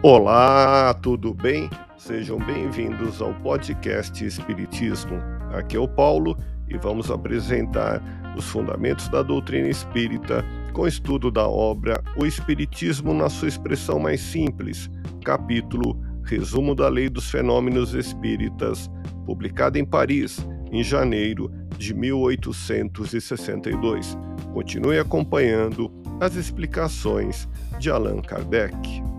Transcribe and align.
Olá, 0.00 0.94
tudo 0.94 1.34
bem? 1.34 1.68
Sejam 1.96 2.38
bem-vindos 2.38 3.20
ao 3.20 3.34
podcast 3.34 4.24
Espiritismo. 4.24 5.16
Aqui 5.52 5.76
é 5.76 5.80
o 5.80 5.88
Paulo 5.88 6.38
e 6.68 6.78
vamos 6.78 7.10
apresentar 7.10 8.00
os 8.36 8.44
fundamentos 8.44 9.08
da 9.08 9.24
doutrina 9.24 9.68
espírita 9.68 10.44
com 10.72 10.86
estudo 10.86 11.32
da 11.32 11.48
obra 11.48 12.00
O 12.16 12.24
Espiritismo 12.24 13.12
na 13.12 13.28
sua 13.28 13.48
expressão 13.48 13.98
mais 13.98 14.20
simples, 14.20 14.88
capítulo 15.24 16.00
Resumo 16.22 16.76
da 16.76 16.88
Lei 16.88 17.08
dos 17.08 17.28
Fenômenos 17.28 17.92
Espíritas, 17.92 18.88
publicado 19.26 19.78
em 19.78 19.84
Paris 19.84 20.38
em 20.70 20.84
janeiro 20.84 21.50
de 21.76 21.92
1862. 21.92 24.16
Continue 24.54 25.00
acompanhando 25.00 25.90
as 26.20 26.36
explicações 26.36 27.48
de 27.80 27.90
Allan 27.90 28.22
Kardec. 28.22 29.17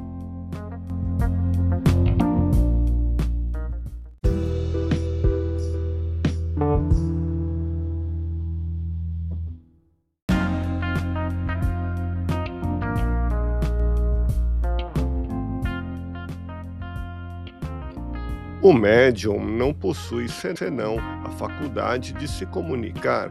O 18.62 18.74
médium 18.74 19.44
não 19.44 19.74
possui 19.74 20.28
senão 20.28 20.98
a 21.26 21.30
faculdade 21.32 22.14
de 22.14 22.28
se 22.28 22.46
comunicar. 22.46 23.28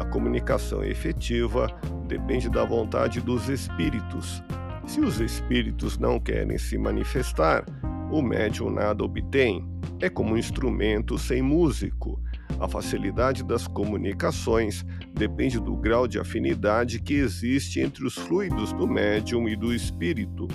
A 0.00 0.04
comunicação 0.06 0.82
efetiva 0.82 1.68
depende 2.08 2.48
da 2.48 2.64
vontade 2.64 3.20
dos 3.20 3.48
espíritos. 3.48 4.42
Se 4.86 5.00
os 5.00 5.20
espíritos 5.20 5.98
não 5.98 6.18
querem 6.18 6.58
se 6.58 6.76
manifestar, 6.76 7.64
o 8.10 8.20
médium 8.20 8.70
nada 8.70 9.04
obtém. 9.04 9.64
É 10.00 10.08
como 10.08 10.34
um 10.34 10.36
instrumento 10.36 11.16
sem 11.18 11.42
músico. 11.42 12.20
A 12.58 12.66
facilidade 12.66 13.44
das 13.44 13.66
comunicações 13.66 14.84
depende 15.14 15.60
do 15.60 15.76
grau 15.76 16.08
de 16.08 16.18
afinidade 16.18 17.00
que 17.00 17.14
existe 17.14 17.80
entre 17.80 18.04
os 18.04 18.14
fluidos 18.14 18.72
do 18.72 18.86
médium 18.88 19.48
e 19.48 19.54
do 19.54 19.72
espírito. 19.72 20.48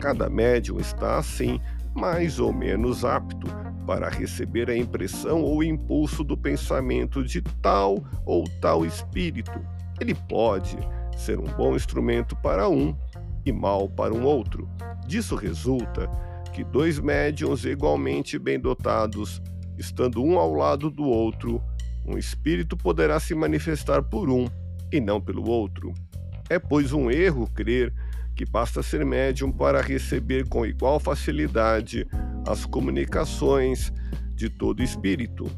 Cada 0.00 0.28
médium 0.28 0.78
está, 0.78 1.18
assim, 1.18 1.60
mais 1.94 2.40
ou 2.40 2.52
menos 2.52 3.04
apto 3.04 3.46
para 3.86 4.08
receber 4.08 4.68
a 4.68 4.76
impressão 4.76 5.42
ou 5.42 5.62
impulso 5.62 6.24
do 6.24 6.36
pensamento 6.36 7.22
de 7.22 7.40
tal 7.62 8.04
ou 8.24 8.44
tal 8.60 8.84
espírito. 8.84 9.58
Ele 10.00 10.14
pode 10.14 10.76
ser 11.16 11.38
um 11.38 11.44
bom 11.44 11.76
instrumento 11.76 12.36
para 12.36 12.68
um 12.68 12.94
e 13.46 13.52
mal 13.52 13.88
para 13.88 14.12
um 14.12 14.24
outro. 14.24 14.68
Disso 15.06 15.36
resulta 15.36 16.10
que 16.52 16.64
dois 16.64 16.98
médiums 16.98 17.64
igualmente 17.64 18.38
bem 18.38 18.58
dotados, 18.58 19.40
estando 19.78 20.22
um 20.22 20.38
ao 20.38 20.52
lado 20.52 20.90
do 20.90 21.04
outro, 21.04 21.62
um 22.04 22.18
espírito 22.18 22.76
poderá 22.76 23.18
se 23.20 23.34
manifestar 23.34 24.02
por 24.02 24.28
um 24.28 24.46
e 24.92 25.00
não 25.00 25.20
pelo 25.20 25.48
outro. 25.48 25.94
É, 26.48 26.58
pois, 26.58 26.92
um 26.92 27.10
erro 27.10 27.48
crer 27.52 27.92
que 28.34 28.44
basta 28.44 28.82
ser 28.82 29.04
médium 29.04 29.50
para 29.50 29.80
receber 29.80 30.46
com 30.48 30.66
igual 30.66 31.00
facilidade 31.00 32.06
as 32.46 32.66
comunicações 32.66 33.92
de 34.34 34.50
todo 34.50 34.82
espírito. 34.82 35.50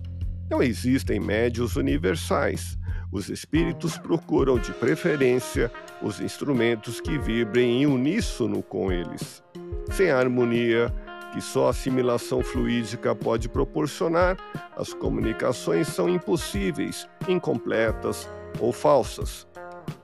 Não 0.48 0.62
existem 0.62 1.20
médios 1.20 1.76
universais. 1.76 2.78
Os 3.12 3.28
espíritos 3.28 3.98
procuram, 3.98 4.58
de 4.58 4.72
preferência, 4.72 5.70
os 6.02 6.20
instrumentos 6.20 7.00
que 7.00 7.18
vibrem 7.18 7.82
em 7.82 7.86
uníssono 7.86 8.62
com 8.62 8.92
eles. 8.92 9.42
Sem 9.90 10.10
a 10.10 10.18
harmonia 10.18 10.92
que 11.32 11.40
só 11.40 11.66
a 11.66 11.70
assimilação 11.70 12.42
fluídica 12.42 13.14
pode 13.14 13.48
proporcionar, 13.48 14.36
as 14.76 14.94
comunicações 14.94 15.88
são 15.88 16.08
impossíveis, 16.08 17.06
incompletas 17.28 18.28
ou 18.58 18.72
falsas 18.72 19.46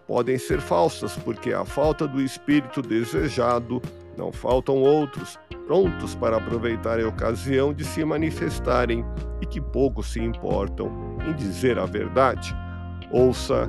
podem 0.07 0.39
ser 0.39 0.61
falsas, 0.61 1.17
porque 1.17 1.53
à 1.53 1.65
falta 1.65 2.07
do 2.07 2.21
espírito 2.21 2.83
desejado, 2.83 3.81
não 4.17 4.33
faltam 4.33 4.77
outros, 4.77 5.39
prontos 5.67 6.15
para 6.15 6.37
aproveitar 6.37 7.01
a 7.01 7.09
ocasião 7.09 7.73
de 7.73 7.85
se 7.85 8.05
manifestarem 8.05 9.05
e 9.41 9.47
que 9.47 9.61
pouco 9.61 10.03
se 10.03 10.21
importam 10.21 11.17
em 11.27 11.33
dizer 11.35 11.79
a 11.79 11.87
verdade. 11.87 12.55
Ouça 13.11 13.69